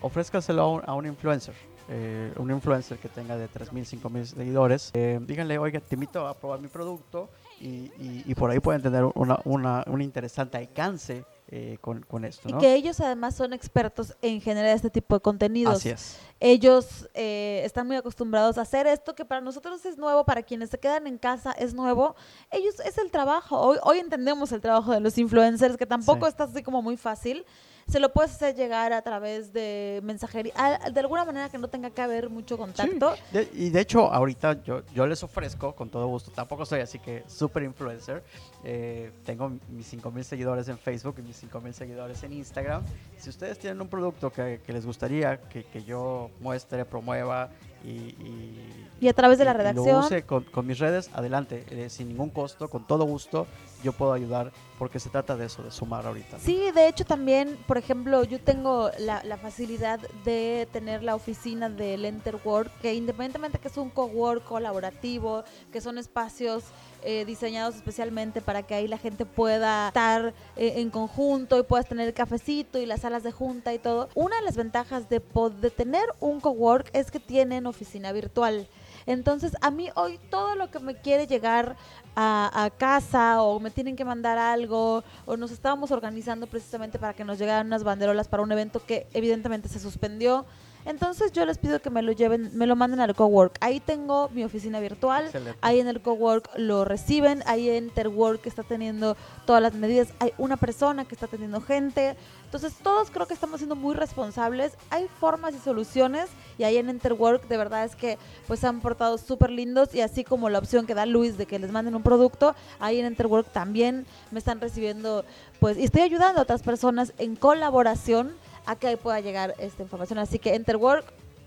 ofrézcaselo 0.00 0.62
a 0.62 0.68
un, 0.70 0.82
a 0.86 0.94
un 0.94 1.06
influencer. 1.06 1.54
eh, 1.88 2.32
un 2.38 2.50
influencer 2.50 2.98
que 2.98 3.08
tenga 3.08 3.36
de 3.36 3.48
3.000, 3.48 4.00
5.000 4.00 4.24
seguidores. 4.24 4.90
Eh, 4.94 5.20
díganle, 5.22 5.56
oiga, 5.58 5.78
te 5.80 5.94
invito 5.94 6.26
a 6.26 6.34
probar 6.34 6.60
mi 6.60 6.66
producto 6.66 7.30
y, 7.60 7.66
y- 7.98 8.24
y 8.26 8.34
por 8.34 8.50
ahí 8.50 8.58
pueden 8.58 8.82
tener 8.82 9.04
una, 9.14 9.38
una- 9.44 9.84
un 9.86 10.02
interesante 10.02 10.56
alcance 10.58 11.24
eh, 11.48 11.78
con, 11.80 12.02
con 12.02 12.24
esto, 12.24 12.48
Y 12.48 12.58
que 12.58 12.74
ellos 12.74 12.98
además 13.00 13.36
son 13.36 13.52
expertos 13.52 14.16
en 14.20 14.40
generar 14.40 14.74
este 14.74 14.90
tipo 14.90 15.14
de 15.14 15.20
contenidos. 15.20 15.76
Así 15.76 15.90
es. 15.90 16.18
Ellos 16.40 17.08
eh, 17.14 17.62
están 17.64 17.86
muy 17.86 17.96
acostumbrados 17.96 18.58
a 18.58 18.62
hacer 18.62 18.86
esto 18.86 19.14
que 19.14 19.24
para 19.24 19.40
nosotros 19.40 19.84
es 19.86 19.96
nuevo, 19.96 20.24
para 20.24 20.42
quienes 20.42 20.70
se 20.70 20.78
quedan 20.78 21.06
en 21.06 21.18
casa 21.18 21.52
es 21.52 21.72
nuevo. 21.72 22.16
Ellos 22.50 22.74
es 22.80 22.98
el 22.98 23.10
trabajo. 23.10 23.60
Hoy, 23.60 23.78
hoy 23.82 23.98
entendemos 24.00 24.50
el 24.52 24.60
trabajo 24.60 24.92
de 24.92 25.00
los 25.00 25.16
influencers, 25.18 25.76
que 25.76 25.86
tampoco 25.86 26.26
Sí. 26.26 26.30
está 26.30 26.44
así 26.44 26.62
como 26.62 26.82
muy 26.82 26.96
fácil. 26.96 27.44
Se 27.88 28.00
lo 28.00 28.12
puedes 28.12 28.32
hacer 28.32 28.56
llegar 28.56 28.92
a 28.92 29.00
través 29.02 29.52
de 29.52 30.00
mensajería, 30.02 30.52
de 30.92 31.00
alguna 31.00 31.24
manera 31.24 31.48
que 31.48 31.56
no 31.56 31.68
tenga 31.68 31.90
que 31.90 32.02
haber 32.02 32.28
mucho 32.28 32.58
contacto. 32.58 33.14
De- 33.32 33.48
y 33.54 33.70
de 33.70 33.80
hecho, 33.80 34.12
ahorita 34.12 34.62
yo, 34.64 34.82
yo 34.92 35.06
les 35.06 35.22
ofrezco 35.22 35.72
con 35.74 35.88
todo 35.88 36.08
gusto, 36.08 36.32
tampoco 36.32 36.66
soy 36.66 36.80
así 36.80 36.98
que 36.98 37.22
super 37.28 37.62
influencer, 37.62 38.24
eh, 38.64 39.12
tengo 39.24 39.52
mis 39.68 39.86
5000 39.86 40.24
seguidores 40.24 40.66
en 40.68 40.78
Facebook 40.78 41.14
y 41.18 41.22
mis 41.22 41.36
5000 41.36 41.74
seguidores 41.74 42.22
en 42.24 42.32
Instagram. 42.32 42.82
Si 43.18 43.30
ustedes 43.30 43.56
tienen 43.58 43.80
un 43.80 43.88
producto 43.88 44.30
que, 44.32 44.60
que 44.66 44.72
les 44.72 44.84
gustaría 44.84 45.38
que, 45.42 45.62
que 45.64 45.84
yo 45.84 46.30
muestre, 46.40 46.84
promueva 46.84 47.50
y, 47.84 47.88
y, 47.90 48.88
Y 49.00 49.06
a 49.08 49.12
través 49.12 49.38
de 49.38 49.44
la 49.44 49.52
redacción. 49.52 49.86
lo 49.86 49.98
use 50.06 50.24
con, 50.24 50.42
con 50.44 50.66
mis 50.66 50.80
redes, 50.80 51.08
adelante, 51.14 51.64
eh, 51.70 51.88
sin 51.88 52.08
ningún 52.08 52.30
costo, 52.30 52.68
con 52.68 52.84
todo 52.84 53.04
gusto, 53.04 53.46
yo 53.82 53.92
puedo 53.92 54.12
ayudar 54.12 54.52
porque 54.78 55.00
se 55.00 55.08
trata 55.08 55.36
de 55.36 55.46
eso, 55.46 55.62
de 55.62 55.70
sumar 55.70 56.06
ahorita. 56.06 56.38
Sí, 56.38 56.70
de 56.74 56.88
hecho 56.88 57.04
también, 57.04 57.56
por 57.66 57.78
ejemplo, 57.78 58.24
yo 58.24 58.40
tengo 58.40 58.90
la, 58.98 59.22
la 59.24 59.36
facilidad 59.38 60.00
de 60.24 60.68
tener 60.72 61.02
la 61.02 61.14
oficina 61.14 61.68
del 61.68 62.04
Enterwork, 62.04 62.70
que 62.80 62.94
independientemente 62.94 63.58
que 63.58 63.68
es 63.68 63.76
un 63.76 63.90
cowork 63.90 64.44
colaborativo, 64.44 65.44
que 65.72 65.80
son 65.80 65.98
espacios 65.98 66.64
eh, 67.02 67.24
diseñados 67.24 67.76
especialmente 67.76 68.40
para 68.40 68.64
que 68.64 68.74
ahí 68.74 68.88
la 68.88 68.98
gente 68.98 69.24
pueda 69.24 69.88
estar 69.88 70.34
eh, 70.56 70.74
en 70.76 70.90
conjunto 70.90 71.58
y 71.58 71.62
puedas 71.62 71.86
tener 71.86 72.08
el 72.08 72.14
cafecito 72.14 72.78
y 72.78 72.86
las 72.86 73.02
salas 73.02 73.22
de 73.22 73.32
junta 73.32 73.72
y 73.72 73.78
todo. 73.78 74.08
Una 74.14 74.36
de 74.36 74.42
las 74.42 74.56
ventajas 74.56 75.08
de, 75.08 75.22
de 75.60 75.70
tener 75.70 76.04
un 76.20 76.40
cowork 76.40 76.90
es 76.92 77.10
que 77.10 77.20
tienen 77.20 77.66
oficina 77.66 78.12
virtual. 78.12 78.68
Entonces, 79.06 79.52
a 79.60 79.70
mí 79.70 79.88
hoy 79.94 80.18
todo 80.30 80.56
lo 80.56 80.70
que 80.70 80.80
me 80.80 81.00
quiere 81.00 81.28
llegar 81.28 81.76
a, 82.16 82.64
a 82.64 82.70
casa 82.70 83.42
o 83.42 83.60
me 83.60 83.70
tienen 83.70 83.94
que 83.94 84.04
mandar 84.04 84.38
algo 84.38 85.04
o 85.26 85.36
nos 85.36 85.50
estábamos 85.50 85.90
organizando 85.90 86.46
precisamente 86.46 86.98
para 86.98 87.12
que 87.12 87.24
nos 87.24 87.38
llegaran 87.38 87.66
unas 87.66 87.84
banderolas 87.84 88.26
para 88.26 88.42
un 88.42 88.50
evento 88.50 88.84
que 88.84 89.06
evidentemente 89.12 89.68
se 89.68 89.78
suspendió. 89.78 90.46
Entonces 90.86 91.32
yo 91.32 91.44
les 91.44 91.58
pido 91.58 91.80
que 91.80 91.90
me 91.90 92.00
lo 92.00 92.12
lleven, 92.12 92.50
me 92.54 92.66
lo 92.66 92.76
manden 92.76 93.00
al 93.00 93.14
cowork. 93.14 93.58
Ahí 93.60 93.80
tengo 93.80 94.28
mi 94.32 94.44
oficina 94.44 94.78
virtual. 94.78 95.24
Excelente. 95.26 95.58
Ahí 95.60 95.80
en 95.80 95.88
el 95.88 96.00
cowork 96.00 96.48
lo 96.56 96.84
reciben, 96.84 97.42
ahí 97.46 97.68
en 97.68 97.86
Interwork 97.86 98.46
está 98.46 98.62
teniendo 98.62 99.16
todas 99.46 99.60
las 99.60 99.74
medidas, 99.74 100.08
hay 100.20 100.32
una 100.38 100.56
persona 100.56 101.04
que 101.04 101.16
está 101.16 101.26
teniendo 101.26 101.60
gente. 101.60 102.16
Entonces 102.44 102.74
todos 102.80 103.10
creo 103.10 103.26
que 103.26 103.34
estamos 103.34 103.58
siendo 103.58 103.74
muy 103.74 103.96
responsables. 103.96 104.74
Hay 104.90 105.08
formas 105.18 105.54
y 105.54 105.58
soluciones 105.58 106.28
y 106.56 106.62
ahí 106.62 106.76
en 106.76 106.88
Interwork 106.88 107.48
de 107.48 107.56
verdad 107.56 107.84
es 107.84 107.96
que 107.96 108.16
pues 108.46 108.60
se 108.60 108.68
han 108.68 108.80
portado 108.80 109.18
súper 109.18 109.50
lindos 109.50 109.92
y 109.92 110.02
así 110.02 110.22
como 110.22 110.48
la 110.48 110.60
opción 110.60 110.86
que 110.86 110.94
da 110.94 111.04
Luis 111.04 111.36
de 111.36 111.46
que 111.46 111.58
les 111.58 111.72
manden 111.72 111.96
un 111.96 112.04
producto, 112.04 112.54
ahí 112.78 113.00
en 113.00 113.06
Interwork 113.06 113.50
también 113.50 114.06
me 114.30 114.38
están 114.38 114.60
recibiendo 114.60 115.24
pues 115.58 115.76
y 115.78 115.84
estoy 115.84 116.02
ayudando 116.02 116.40
a 116.40 116.42
otras 116.44 116.62
personas 116.62 117.12
en 117.18 117.34
colaboración 117.34 118.34
a 118.66 118.76
que 118.76 118.96
pueda 118.96 119.20
llegar 119.20 119.54
esta 119.58 119.82
información. 119.82 120.18
Así 120.18 120.38
que 120.38 120.54
Interwork, 120.54 121.04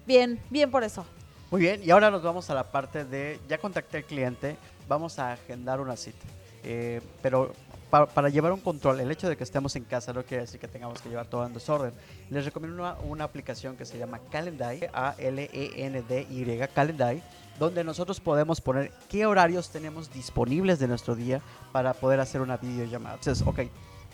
bien, 0.08 0.40
bien 0.50 0.72
por 0.72 0.84
eso. 0.84 1.06
Muy 1.52 1.62
bien, 1.62 1.82
y 1.84 1.90
ahora 1.92 2.10
nos 2.12 2.22
vamos 2.24 2.50
a 2.50 2.54
la 2.54 2.64
parte 2.72 3.06
de, 3.06 3.40
ya 3.48 3.58
contacté 3.58 3.98
al 3.98 4.04
cliente, 4.04 4.56
vamos 4.88 5.20
a 5.20 5.34
agendar 5.34 5.82
una 5.82 5.96
cita. 5.98 6.26
Eh, 6.64 7.02
pero 7.22 7.54
pa- 7.90 8.06
para 8.06 8.30
llevar 8.30 8.52
un 8.52 8.60
control, 8.60 9.00
el 9.00 9.10
hecho 9.10 9.28
de 9.28 9.36
que 9.36 9.44
estemos 9.44 9.76
en 9.76 9.84
casa 9.84 10.14
no 10.14 10.24
quiere 10.24 10.42
decir 10.44 10.60
que 10.60 10.68
tengamos 10.68 11.02
que 11.02 11.10
llevar 11.10 11.26
todo 11.26 11.46
en 11.48 11.54
desorden. 11.54 11.92
Les 12.30 12.46
recomiendo 12.46 12.78
una, 12.82 12.94
una 13.08 13.24
aplicación 13.24 13.76
que 13.78 13.86
se 13.86 13.98
llama 13.98 14.20
Calendly, 14.32 14.88
A-L-E-N-D-Y, 14.94 16.68
Calendly, 16.74 17.22
donde 17.58 17.84
nosotros 17.84 18.20
podemos 18.20 18.62
poner 18.62 18.92
qué 19.10 19.26
horarios 19.26 19.70
tenemos 19.70 20.12
disponibles 20.14 20.80
de 20.80 20.88
nuestro 20.88 21.16
día 21.16 21.42
para 21.72 21.94
poder 21.94 22.20
hacer 22.20 22.42
una 22.42 22.58
videollamada. 22.58 23.16
Entonces, 23.16 23.46
ok, 23.46 23.62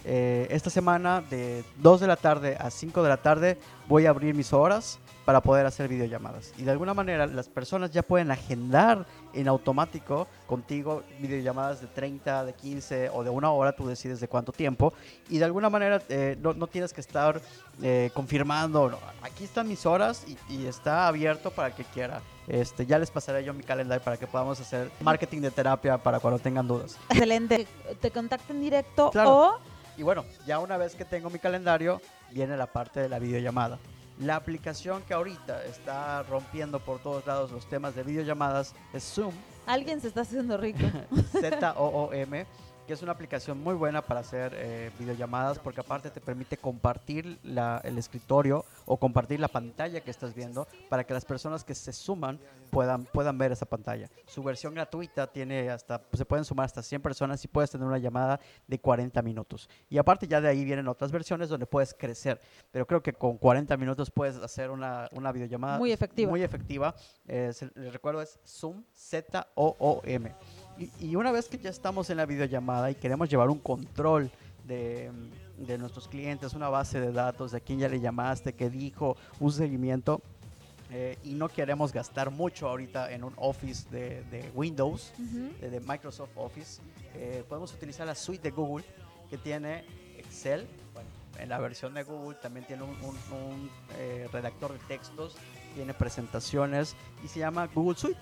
eh, 0.05 0.47
esta 0.51 0.69
semana 0.69 1.21
de 1.21 1.63
2 1.77 1.99
de 2.01 2.07
la 2.07 2.15
tarde 2.15 2.55
a 2.59 2.69
5 2.69 3.01
de 3.03 3.09
la 3.09 3.17
tarde 3.17 3.57
voy 3.87 4.05
a 4.05 4.09
abrir 4.11 4.35
mis 4.35 4.53
horas 4.53 4.99
para 5.25 5.41
poder 5.41 5.65
hacer 5.65 5.87
videollamadas. 5.87 6.53
Y 6.57 6.63
de 6.63 6.71
alguna 6.71 6.93
manera 6.93 7.25
las 7.25 7.49
personas 7.49 7.89
ya 7.89 8.03
pueden 8.03 8.29
agendar 8.29 9.07
en 9.33 9.47
automático 9.47 10.27
contigo 10.45 11.01
videollamadas 11.19 11.81
de 11.81 11.87
30, 11.87 12.45
de 12.45 12.53
15 12.53 13.09
o 13.09 13.23
de 13.23 13.31
una 13.31 13.49
hora, 13.49 13.75
tú 13.75 13.87
decides 13.87 14.19
de 14.19 14.27
cuánto 14.27 14.51
tiempo. 14.51 14.93
Y 15.27 15.39
de 15.39 15.45
alguna 15.45 15.71
manera 15.71 15.99
eh, 16.09 16.37
no, 16.39 16.53
no 16.53 16.67
tienes 16.67 16.93
que 16.93 17.01
estar 17.01 17.41
eh, 17.81 18.11
confirmando, 18.13 18.87
no, 18.91 18.99
aquí 19.23 19.45
están 19.45 19.67
mis 19.67 19.87
horas 19.87 20.23
y, 20.27 20.37
y 20.53 20.67
está 20.67 21.07
abierto 21.07 21.49
para 21.49 21.69
el 21.69 21.73
que 21.73 21.85
quiera. 21.85 22.21
Este, 22.47 22.85
ya 22.85 22.99
les 22.99 23.09
pasaré 23.09 23.43
yo 23.43 23.55
mi 23.55 23.63
calendario 23.63 24.03
para 24.03 24.17
que 24.17 24.27
podamos 24.27 24.59
hacer 24.61 24.91
marketing 25.01 25.41
de 25.41 25.49
terapia 25.49 25.97
para 25.97 26.19
cuando 26.19 26.37
tengan 26.37 26.67
dudas. 26.67 26.99
Excelente. 27.09 27.65
Te 27.99 28.11
contacten 28.11 28.61
directo 28.61 29.09
Claro. 29.09 29.31
o 29.35 29.74
Y 29.97 30.03
bueno, 30.03 30.25
ya 30.45 30.59
una 30.59 30.77
vez 30.77 30.95
que 30.95 31.05
tengo 31.05 31.29
mi 31.29 31.39
calendario, 31.39 32.01
viene 32.31 32.57
la 32.57 32.67
parte 32.67 32.99
de 32.99 33.09
la 33.09 33.19
videollamada. 33.19 33.79
La 34.19 34.35
aplicación 34.35 35.01
que 35.03 35.13
ahorita 35.13 35.65
está 35.65 36.23
rompiendo 36.23 36.79
por 36.79 36.99
todos 36.99 37.25
lados 37.25 37.51
los 37.51 37.67
temas 37.67 37.95
de 37.95 38.03
videollamadas 38.03 38.73
es 38.93 39.03
Zoom, 39.03 39.33
alguien 39.65 39.99
se 39.99 40.07
está 40.07 40.21
haciendo 40.21 40.57
rico. 40.57 40.79
Z-O-O-M, 41.31 42.45
que 42.85 42.93
es 42.93 43.01
una 43.01 43.11
aplicación 43.13 43.61
muy 43.61 43.73
buena 43.73 44.01
para 44.03 44.19
hacer 44.19 44.53
eh, 44.55 44.91
videollamadas 44.99 45.57
porque 45.59 45.79
aparte 45.81 46.09
te 46.11 46.21
permite 46.21 46.55
compartir 46.57 47.39
la- 47.43 47.81
el 47.83 47.97
escritorio 47.97 48.63
o 48.85 48.97
compartir 48.97 49.39
la 49.39 49.47
pantalla 49.47 50.01
que 50.01 50.11
estás 50.11 50.35
viendo 50.35 50.67
para 50.89 51.03
que 51.03 51.13
las 51.13 51.25
personas 51.25 51.63
que 51.63 51.73
se 51.73 51.91
suman 51.91 52.39
puedan, 52.69 53.05
puedan 53.05 53.37
ver 53.37 53.51
esa 53.51 53.65
pantalla. 53.65 54.09
Su 54.27 54.43
versión 54.43 54.73
gratuita 54.75 55.25
tiene 55.27 55.69
hasta, 55.71 56.01
se 56.13 56.25
pueden 56.25 56.45
sumar 56.45 56.65
hasta 56.65 56.83
100 56.83 57.01
personas 57.01 57.43
y 57.43 57.47
puedes 57.47 57.71
tener 57.71 57.87
una 57.87 57.97
llamada 57.97 58.39
de 58.67 58.79
40 58.79 59.21
minutos. 59.23 59.67
Y 59.89 59.97
aparte 59.97 60.27
ya 60.27 60.39
de 60.39 60.47
ahí 60.49 60.63
vienen 60.63 60.87
otras 60.87 61.11
versiones 61.11 61.49
donde 61.49 61.65
puedes 61.65 61.93
crecer, 61.93 62.39
pero 62.71 62.85
creo 62.85 63.01
que 63.01 63.13
con 63.13 63.37
40 63.37 63.75
minutos 63.77 64.11
puedes 64.11 64.35
hacer 64.37 64.69
una, 64.69 65.09
una 65.11 65.31
videollamada 65.31 65.79
Muy 65.79 65.91
efectiva. 65.91 66.29
Muy 66.29 66.43
efectiva. 66.43 66.93
Eh, 67.27 67.51
les 67.75 67.93
recuerdo 67.93 68.21
es 68.21 68.39
Zoom, 68.45 68.83
Z-O-O-M. 68.93 70.33
Y, 70.77 70.91
y 70.99 71.15
una 71.15 71.31
vez 71.31 71.47
que 71.47 71.57
ya 71.57 71.69
estamos 71.69 72.09
en 72.09 72.17
la 72.17 72.25
videollamada 72.25 72.91
y 72.91 72.95
queremos 72.95 73.29
llevar 73.29 73.49
un 73.49 73.59
control 73.59 74.29
de, 74.67 75.09
de 75.57 75.77
nuestros 75.77 76.07
clientes, 76.07 76.53
una 76.53 76.69
base 76.69 76.99
de 76.99 77.11
datos 77.11 77.51
de 77.51 77.57
a 77.57 77.59
quién 77.61 77.79
ya 77.79 77.87
le 77.87 77.99
llamaste, 77.99 78.53
qué 78.53 78.69
dijo, 78.69 79.15
un 79.39 79.51
seguimiento, 79.51 80.21
eh, 80.91 81.17
y 81.23 81.33
no 81.33 81.47
queremos 81.49 81.93
gastar 81.93 82.29
mucho 82.29 82.67
ahorita 82.69 83.11
en 83.11 83.23
un 83.23 83.33
Office 83.37 83.89
de, 83.89 84.23
de 84.25 84.51
Windows, 84.53 85.13
de, 85.61 85.69
de 85.69 85.79
Microsoft 85.79 86.31
Office, 86.35 86.81
eh, 87.15 87.43
podemos 87.47 87.73
utilizar 87.73 88.05
la 88.05 88.15
suite 88.15 88.43
de 88.49 88.51
Google 88.51 88.85
que 89.29 89.37
tiene 89.37 89.85
Excel. 90.17 90.67
Bueno, 90.93 91.09
en 91.39 91.49
la 91.49 91.59
versión 91.59 91.93
de 91.93 92.03
Google 92.03 92.37
también 92.41 92.65
tiene 92.67 92.83
un, 92.83 92.89
un- 93.01 93.33
un, 93.33 93.69
eh, 93.97 94.27
redactor 94.31 94.73
de 94.73 94.79
textos, 94.87 95.35
tiene 95.75 95.93
presentaciones 95.93 96.95
y 97.23 97.27
se 97.27 97.39
llama 97.39 97.67
Google 97.67 97.97
Suite. 97.97 98.19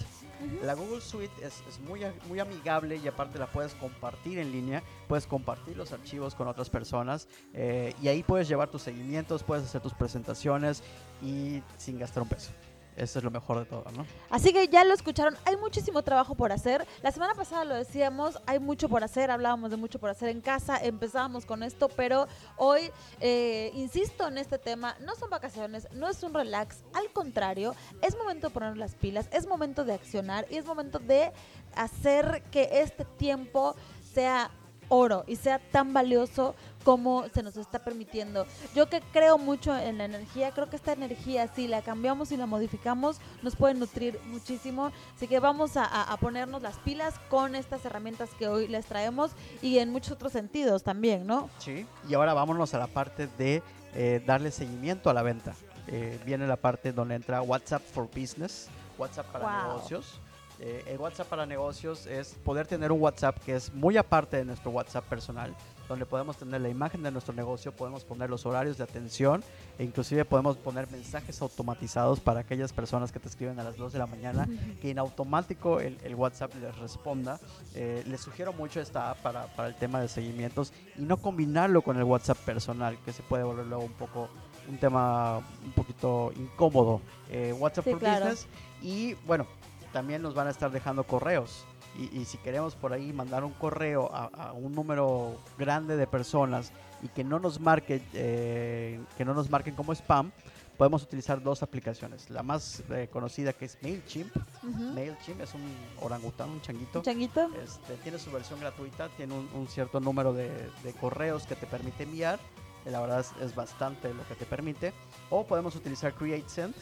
La 0.61 0.73
Google 0.73 0.99
Suite 0.99 1.33
es, 1.41 1.63
es 1.69 1.79
muy, 1.79 2.01
muy 2.27 2.39
amigable 2.39 2.97
y 2.97 3.07
aparte 3.07 3.39
la 3.39 3.47
puedes 3.47 3.73
compartir 3.75 4.39
en 4.39 4.51
línea, 4.51 4.83
puedes 5.07 5.25
compartir 5.25 5.77
los 5.77 5.93
archivos 5.93 6.35
con 6.35 6.49
otras 6.49 6.69
personas 6.69 7.29
eh, 7.53 7.93
y 8.01 8.09
ahí 8.09 8.23
puedes 8.23 8.49
llevar 8.49 8.69
tus 8.69 8.81
seguimientos, 8.81 9.43
puedes 9.43 9.63
hacer 9.63 9.81
tus 9.81 9.93
presentaciones 9.93 10.83
y 11.21 11.61
sin 11.77 11.97
gastar 11.97 12.23
un 12.23 12.29
peso. 12.29 12.51
Eso 12.95 13.19
es 13.19 13.25
lo 13.25 13.31
mejor 13.31 13.59
de 13.59 13.65
todo, 13.65 13.85
¿no? 13.95 14.05
Así 14.29 14.53
que 14.53 14.67
ya 14.67 14.83
lo 14.83 14.93
escucharon, 14.93 15.35
hay 15.45 15.57
muchísimo 15.57 16.03
trabajo 16.03 16.35
por 16.35 16.51
hacer. 16.51 16.85
La 17.01 17.11
semana 17.11 17.33
pasada 17.33 17.63
lo 17.65 17.75
decíamos, 17.75 18.39
hay 18.45 18.59
mucho 18.59 18.89
por 18.89 19.03
hacer, 19.03 19.31
hablábamos 19.31 19.71
de 19.71 19.77
mucho 19.77 19.99
por 19.99 20.09
hacer 20.09 20.29
en 20.29 20.41
casa, 20.41 20.77
empezábamos 20.77 21.45
con 21.45 21.63
esto, 21.63 21.89
pero 21.89 22.27
hoy, 22.57 22.91
eh, 23.19 23.71
insisto 23.73 24.27
en 24.27 24.37
este 24.37 24.57
tema, 24.57 24.95
no 25.01 25.15
son 25.15 25.29
vacaciones, 25.29 25.87
no 25.93 26.07
es 26.07 26.21
un 26.23 26.33
relax, 26.33 26.83
al 26.93 27.11
contrario, 27.11 27.75
es 28.01 28.15
momento 28.15 28.47
de 28.47 28.53
poner 28.53 28.77
las 28.77 28.95
pilas, 28.95 29.27
es 29.31 29.47
momento 29.47 29.85
de 29.85 29.93
accionar 29.93 30.45
y 30.49 30.57
es 30.57 30.65
momento 30.65 30.99
de 30.99 31.31
hacer 31.75 32.43
que 32.51 32.69
este 32.71 33.05
tiempo 33.05 33.75
sea 34.13 34.51
oro 34.93 35.23
y 35.27 35.35
sea 35.35 35.59
tan 35.59 35.93
valioso 35.93 36.55
como 36.83 37.25
se 37.33 37.41
nos 37.41 37.57
está 37.57 37.79
permitiendo. 37.79 38.45
Yo 38.75 38.89
que 38.89 39.01
creo 39.11 39.37
mucho 39.37 39.75
en 39.75 39.97
la 39.97 40.05
energía, 40.05 40.51
creo 40.51 40.69
que 40.69 40.75
esta 40.75 40.93
energía, 40.93 41.47
si 41.47 41.67
la 41.67 41.81
cambiamos 41.81 42.31
y 42.31 42.37
la 42.37 42.45
modificamos, 42.45 43.19
nos 43.41 43.55
puede 43.55 43.73
nutrir 43.73 44.19
muchísimo. 44.25 44.91
Así 45.15 45.27
que 45.27 45.39
vamos 45.39 45.71
a, 45.75 46.15
ponernos 46.19 46.61
las 46.61 46.77
pilas 46.79 47.15
con 47.29 47.55
estas 47.55 47.83
herramientas 47.85 48.29
que 48.37 48.47
hoy 48.47 48.67
les 48.67 48.85
traemos 48.85 49.31
y 49.61 49.79
en 49.79 49.91
muchos 49.91 50.13
otros 50.13 50.31
sentidos 50.31 50.83
también, 50.83 51.25
¿no? 51.25 51.49
Sí. 51.59 51.85
Y 52.07 52.13
ahora 52.13 52.33
vámonos 52.33 52.73
a 52.73 52.77
la 52.77 52.87
parte 52.87 53.27
de 53.37 53.63
eh, 53.95 54.21
darle 54.25 54.51
seguimiento 54.51 55.09
a 55.09 55.13
la 55.13 55.23
venta. 55.23 55.53
Eh, 55.87 56.19
viene 56.25 56.47
la 56.47 56.55
parte 56.55 56.93
donde 56.93 57.15
entra 57.15 57.41
WhatsApp 57.41 57.81
for 57.81 58.07
Business, 58.07 58.69
WhatsApp 58.97 59.25
para 59.27 59.45
Wow. 59.45 59.73
negocios. 59.73 60.19
Eh, 60.65 60.81
el 60.87 60.97
WhatsApp 60.97 61.27
para 61.27 61.45
negocios 61.45 62.05
es 62.05 62.35
poder 62.35 62.65
tener 62.65 62.93
un 62.93 63.01
WhatsApp 63.01 63.37
que 63.43 63.53
es 63.53 63.73
muy 63.73 63.97
aparte 63.97 64.37
de 64.37 64.45
nuestro 64.45 64.71
WhatsApp 64.71 65.03
personal, 65.09 65.53
donde 65.89 66.05
podemos 66.05 66.37
tener 66.37 66.61
la 66.61 66.69
imagen 66.69 67.03
de 67.03 67.11
nuestro 67.11 67.33
negocio, 67.33 67.73
podemos 67.73 68.05
poner 68.05 68.29
los 68.29 68.45
horarios 68.45 68.77
de 68.77 68.85
atención 68.85 69.43
e 69.77 69.83
inclusive 69.83 70.23
podemos 70.23 70.55
poner 70.55 70.89
mensajes 70.89 71.41
automatizados 71.41 72.21
para 72.21 72.39
aquellas 72.39 72.71
personas 72.71 73.11
que 73.11 73.19
te 73.19 73.27
escriben 73.27 73.59
a 73.59 73.65
las 73.65 73.75
2 73.75 73.91
de 73.91 73.99
la 73.99 74.05
mañana 74.05 74.47
que 74.81 74.89
en 74.89 74.99
automático 74.99 75.81
el, 75.81 75.97
el 76.01 76.15
WhatsApp 76.15 76.53
les 76.61 76.77
responda. 76.77 77.41
Eh, 77.75 78.01
les 78.07 78.21
sugiero 78.21 78.53
mucho 78.53 78.79
esta 78.79 79.09
app 79.11 79.17
para, 79.17 79.47
para 79.57 79.67
el 79.67 79.75
tema 79.75 79.99
de 79.99 80.07
seguimientos 80.07 80.71
y 80.97 81.01
no 81.01 81.17
combinarlo 81.17 81.81
con 81.81 81.97
el 81.97 82.05
WhatsApp 82.05 82.37
personal, 82.37 82.97
que 83.03 83.11
se 83.11 83.21
puede 83.21 83.43
volver 83.43 83.65
luego 83.65 83.83
un 83.83 83.93
poco 83.93 84.29
un 84.69 84.77
tema 84.77 85.39
un 85.39 85.73
poquito 85.75 86.31
incómodo. 86.37 87.01
Eh, 87.29 87.51
WhatsApp 87.51 87.83
Sí, 87.83 87.91
for 87.91 87.99
claro. 87.99 88.25
Business 88.27 88.47
y 88.81 89.15
bueno, 89.25 89.45
también 89.93 90.21
nos 90.21 90.33
van 90.33 90.47
a 90.47 90.49
estar 90.49 90.71
dejando 90.71 91.05
correos. 91.05 91.63
Y, 91.97 92.17
y 92.17 92.25
si 92.25 92.39
queremos 92.39 92.75
por 92.75 92.91
ahí 92.91 93.13
mandar 93.13 93.43
un 93.43 93.53
correo 93.53 94.09
a, 94.13 94.25
a 94.25 94.51
un 94.53 94.73
número 94.73 95.37
grande 95.59 95.95
de 95.95 96.07
personas 96.07 96.71
y 97.03 97.07
que 97.07 97.23
no 97.23 97.39
nos 97.39 97.59
marque, 97.59 98.01
eh, 98.13 98.99
que 99.15 99.23
no 99.23 99.35
nos 99.35 99.49
marquen 99.49 99.75
como 99.75 99.93
spam, 99.93 100.31
podemos 100.75 101.03
utilizar 101.03 101.43
dos 101.43 101.61
aplicaciones. 101.61 102.31
La 102.31 102.41
más 102.41 102.81
eh, 102.89 103.07
conocida 103.11 103.53
que 103.53 103.65
es 103.65 103.77
Mailchimp. 103.83 104.35
Ujú. 104.35 104.83
Mailchimp 104.95 105.41
es 105.41 105.53
un 105.53 105.61
orangután, 106.01 106.49
un 106.49 106.61
changuito. 106.61 106.99
¿Un 106.99 107.05
changuito? 107.05 107.47
Este, 107.63 107.93
tiene 107.97 108.17
su 108.17 108.31
versión 108.31 108.59
gratuita, 108.59 109.09
tiene 109.09 109.35
un, 109.35 109.47
un 109.53 109.67
cierto 109.67 109.99
número 109.99 110.33
de, 110.33 110.49
de 110.83 110.93
correos 110.93 111.45
que 111.45 111.55
te 111.55 111.67
permite 111.67 112.03
enviar. 112.03 112.39
La 112.85 112.99
verdad 113.01 113.19
es, 113.19 113.31
es 113.39 113.53
bastante 113.53 114.11
lo 114.13 114.27
que 114.27 114.33
te 114.33 114.45
permite. 114.45 114.93
O 115.29 115.45
podemos 115.45 115.75
utilizar 115.75 116.15
CreateSend, 116.15 116.73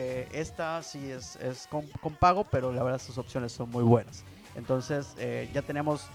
que 0.00 0.28
esta 0.32 0.82
sí 0.82 1.10
es, 1.10 1.36
es 1.36 1.66
con, 1.66 1.86
con 2.02 2.14
pago, 2.14 2.44
pero 2.44 2.72
la 2.72 2.82
verdad 2.82 2.98
sus 3.00 3.18
opciones 3.18 3.52
son 3.52 3.70
muy 3.70 3.84
buenas. 3.84 4.24
Entonces 4.54 5.14
eh, 5.18 5.50
ya 5.52 5.60
tenemos 5.62 6.06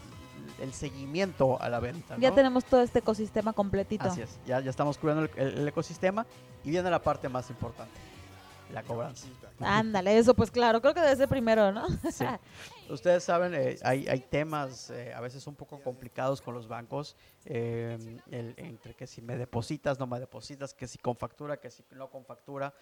el 0.60 0.74
seguimiento 0.74 1.62
a 1.62 1.70
la 1.70 1.80
venta. 1.80 2.18
Ya 2.18 2.34
tenemos 2.34 2.66
todo 2.66 2.82
este 2.82 3.00
ecosistema 3.00 3.54
completito. 3.54 4.06
Así 4.06 4.22
es, 4.22 4.40
ya, 4.46 4.60
ya 4.60 4.70
estamos 4.72 4.98
cubriendo 4.98 5.26
el, 5.26 5.32
el- 5.48 5.58
el 5.60 5.68
ecosistema 5.68 6.26
y 6.64 6.72
viene 6.72 6.90
la 6.90 7.00
parte 7.02 7.30
más 7.30 7.50
importante, 7.52 7.94
la 8.74 8.82
cobranza. 8.82 9.28
Ándale, 9.60 10.18
eso 10.18 10.34
pues 10.34 10.50
claro, 10.50 10.82
creo 10.82 10.94
que 10.96 11.02
debe 11.02 11.16
ser 11.16 11.30
primero, 11.30 11.72
¿no? 11.72 11.86
Sí. 12.12 12.26
Ustedes 12.88 13.24
saben, 13.24 13.56
eh, 13.56 13.78
hay, 13.82 14.08
hay 14.08 14.20
temas 14.20 14.92
eh, 14.92 15.12
a 15.12 15.20
veces 15.20 15.48
un 15.48 15.56
poco 15.56 15.82
complicados 15.82 16.40
con 16.40 16.54
los 16.54 16.68
bancos, 16.68 17.16
eh, 17.46 17.98
el- 18.30 18.54
entre 18.58 18.94
que 18.94 19.08
si 19.08 19.24
me 19.24 19.38
depositas, 19.38 19.98
no 19.98 20.06
me 20.06 20.20
depositas, 20.20 20.74
que 20.76 20.86
si 20.88 21.00
con 21.00 21.16
factura, 21.16 21.58
que 21.58 21.72
si 21.72 21.84
no 21.92 22.10
con 22.12 22.24
factura. 22.26 22.74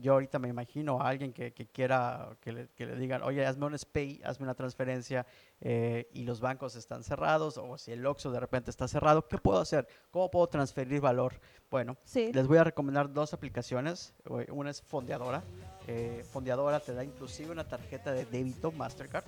Yo 0.00 0.12
ahorita 0.12 0.38
me 0.38 0.48
imagino 0.48 1.00
a 1.00 1.08
alguien 1.08 1.32
que, 1.32 1.52
que 1.52 1.66
quiera 1.66 2.36
que 2.40 2.52
le, 2.52 2.68
que 2.68 2.86
le 2.86 2.94
digan, 2.96 3.22
oye, 3.22 3.44
hazme 3.44 3.66
un 3.66 3.76
SPAY, 3.76 4.20
hazme 4.24 4.44
una 4.44 4.54
transferencia 4.54 5.26
y 5.60 6.24
los 6.24 6.40
bancos 6.40 6.76
están 6.76 7.02
cerrados 7.02 7.58
o 7.58 7.76
si 7.78 7.92
el 7.92 8.06
OXXO 8.06 8.30
de 8.30 8.40
repente 8.40 8.70
está 8.70 8.86
cerrado, 8.86 9.26
¿qué 9.26 9.38
puedo 9.38 9.58
hacer? 9.60 9.88
¿Cómo 10.12 10.30
puedo 10.30 10.46
transferir 10.48 11.00
valor? 11.00 11.40
Bueno, 11.70 11.96
Sí. 12.04 12.32
les 12.32 12.46
voy 12.46 12.58
a 12.58 12.64
recomendar 12.64 13.12
dos 13.12 13.32
aplicaciones. 13.34 14.14
Una 14.50 14.70
es 14.70 14.82
Fondeadora. 14.82 15.42
Eh, 15.88 16.24
Fondeadora 16.30 16.80
te 16.80 16.94
da 16.94 17.04
inclusive 17.04 17.50
una 17.50 17.64
tarjeta 17.64 18.12
de 18.12 18.24
débito 18.24 18.70
Mastercard 18.72 19.24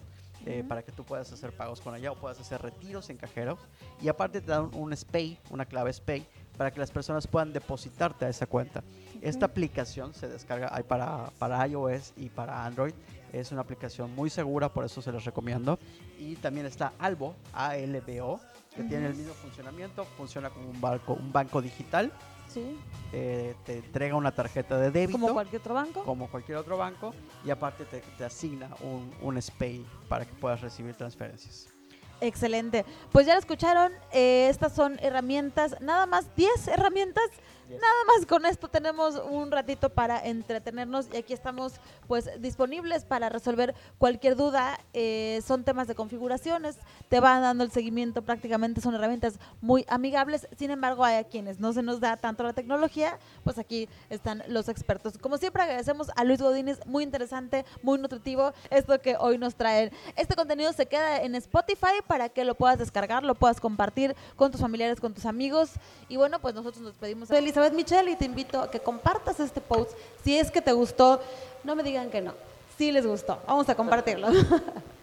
eh, 0.47 0.61
Ujú. 0.61 0.69
para 0.69 0.83
que 0.83 0.93
tú 0.93 1.05
puedas 1.05 1.33
hacer 1.33 1.53
pagos 1.53 1.81
con 1.81 1.97
ella 1.97 2.13
o 2.13 2.17
puedas 2.17 2.39
hacer 2.39 2.61
retiros 2.63 3.11
en 3.11 3.17
cajeros. 3.17 3.59
Y 4.01 4.09
aparte 4.09 4.41
te 4.41 4.51
dan 4.51 4.71
un 4.75 4.95
SPAY, 4.97 5.39
una 5.51 5.65
clave 5.65 5.93
SPAY, 5.93 6.27
para 6.57 6.71
que 6.71 6.81
las 6.81 6.91
personas 6.91 7.27
puedan 7.27 7.53
depositarte 7.53 8.27
a 8.27 8.29
esa 8.29 8.47
cuenta. 8.47 8.85
Esta 9.21 9.47
aplicación 9.47 10.15
se 10.15 10.29
descarga 10.29 10.69
hay 10.73 10.83
para, 10.83 11.31
para 11.39 11.67
iOS 11.67 12.13
y 12.17 12.29
para 12.29 12.65
Android. 12.65 12.95
Es 13.33 13.51
una 13.51 13.63
aplicación 13.63 14.15
muy 14.15 14.31
segura, 14.31 14.69
por 14.69 14.85
eso 14.85 15.03
se 15.03 15.11
les 15.11 15.25
recomiendo. 15.25 15.79
Y 16.19 16.37
también 16.37 16.67
está 16.67 16.93
Albo, 16.99 17.35
A-L-B-O, 17.53 18.39
que 18.77 18.85
tiene 18.85 19.07
el 19.07 19.15
mismo 19.15 19.35
funcionamiento. 19.35 20.05
Funciona 20.05 20.51
como 20.51 20.69
un 20.69 20.81
banco, 20.81 21.15
un 21.15 21.33
banco 21.33 21.61
digital. 21.61 22.13
Sí. 22.49 22.79
eh, 23.13 23.55
te 23.65 23.79
entrega 23.79 24.15
una 24.17 24.33
tarjeta 24.33 24.79
de 24.79 24.91
débito 24.91 25.19
Como 25.19 25.33
cualquier 25.35 25.61
otro 25.61 25.75
banco. 25.75 26.03
como 26.05 26.29
cualquier 26.29 26.59
otro 26.59 26.77
banco 26.77 27.15
y 27.45 27.51
aparte 27.51 27.85
te, 27.85 28.01
te 28.01 28.25
asigna 28.25 28.69
un, 28.83 29.13
un 29.23 29.41
SPAY 29.41 29.85
para 30.09 30.25
que 30.25 30.33
puedas 30.35 30.61
recibir 30.61 30.95
transferencias. 30.95 31.69
Excelente. 32.21 32.85
Pues 33.13 33.27
ya 33.27 33.35
lo 33.35 33.41
escucharon, 33.41 33.93
eh, 34.13 34.47
estas 34.49 34.73
son 34.75 34.99
herramientas, 35.01 35.77
nada 35.81 36.07
más 36.07 36.35
10 36.37 36.69
herramientas. 36.69 37.25
Nada 37.69 38.05
más 38.07 38.27
con 38.27 38.45
esto 38.45 38.69
tenemos 38.69 39.15
un 39.17 39.51
ratito 39.51 39.89
para 39.89 40.23
entretenernos 40.25 41.09
y 41.13 41.17
aquí 41.17 41.33
estamos 41.33 41.75
pues 42.07 42.29
disponibles 42.41 43.05
para 43.05 43.31
resolver 43.31 43.75
cualquier 43.97 44.37
duda. 44.37 44.79
Eh, 44.93 45.43
son 45.47 45.65
temas 45.65 45.89
de 45.89 45.95
configuraciones, 45.95 46.77
te 47.09 47.21
van 47.21 47.43
dando 47.43 47.65
el 47.65 47.71
seguimiento 47.71 48.23
prácticamente, 48.23 48.81
son 48.81 48.95
herramientas 48.95 49.39
muy 49.63 49.87
amigables. 49.89 50.47
Sin 50.59 50.71
embargo, 50.71 51.05
hay 51.05 51.17
a 51.17 51.25
quienes 51.25 51.59
no 51.59 51.73
se 51.73 51.83
nos 51.83 52.01
da 52.01 52.17
tanto 52.19 52.45
la 52.45 52.53
tecnología, 52.53 53.19
pues 53.45 53.59
aquí 53.59 53.89
están 54.11 54.43
los 54.49 54.69
expertos. 54.69 55.17
Como 55.17 55.39
siempre 55.39 55.63
agradecemos 55.63 56.11
a 56.17 56.25
Luis 56.25 56.43
Godínez, 56.43 56.81
muy 56.87 57.03
interesante, 57.03 57.65
muy 57.83 57.99
nutritivo 57.99 58.53
esto 58.71 59.01
que 59.01 59.17
hoy 59.19 59.39
nos 59.39 59.55
traen. 59.55 59.91
Este 60.17 60.35
contenido 60.35 60.73
se 60.75 60.87
queda 60.87 61.23
en 61.23 61.35
Spotify 61.37 62.03
para 62.07 62.29
que 62.29 62.45
lo 62.45 62.55
puedas 62.55 62.79
descargar, 62.79 63.25
lo 63.25 63.35
puedas 63.35 63.61
compartir 63.61 64.15
con 64.37 64.51
tus 64.51 64.61
familiares, 64.61 65.01
con 65.01 65.15
tus 65.15 65.25
amigos. 65.25 65.71
Y 66.09 66.17
bueno, 66.17 66.41
pues 66.41 66.55
nosotros 66.55 66.83
nos 66.83 66.93
despedimos 66.93 67.29
de 67.29 67.54
Elizabeth 67.55 67.73
Michelle 67.75 68.11
y 68.11 68.17
te 68.17 68.25
invito 68.25 68.61
a 68.61 68.69
que 68.69 68.81
compartas 68.81 69.39
este 69.39 69.61
post. 69.61 69.93
Si 70.25 70.37
es 70.37 70.51
que 70.51 70.61
te 70.61 70.73
gustó, 70.73 71.21
no 71.63 71.77
me 71.77 71.85
digan 71.85 72.11
que 72.11 72.21
no. 72.21 72.35
Si 72.77 72.91
les 72.91 73.07
gustó, 73.07 73.39
vamos 73.47 73.69
a 73.69 73.77
compartirlo. 73.77 74.29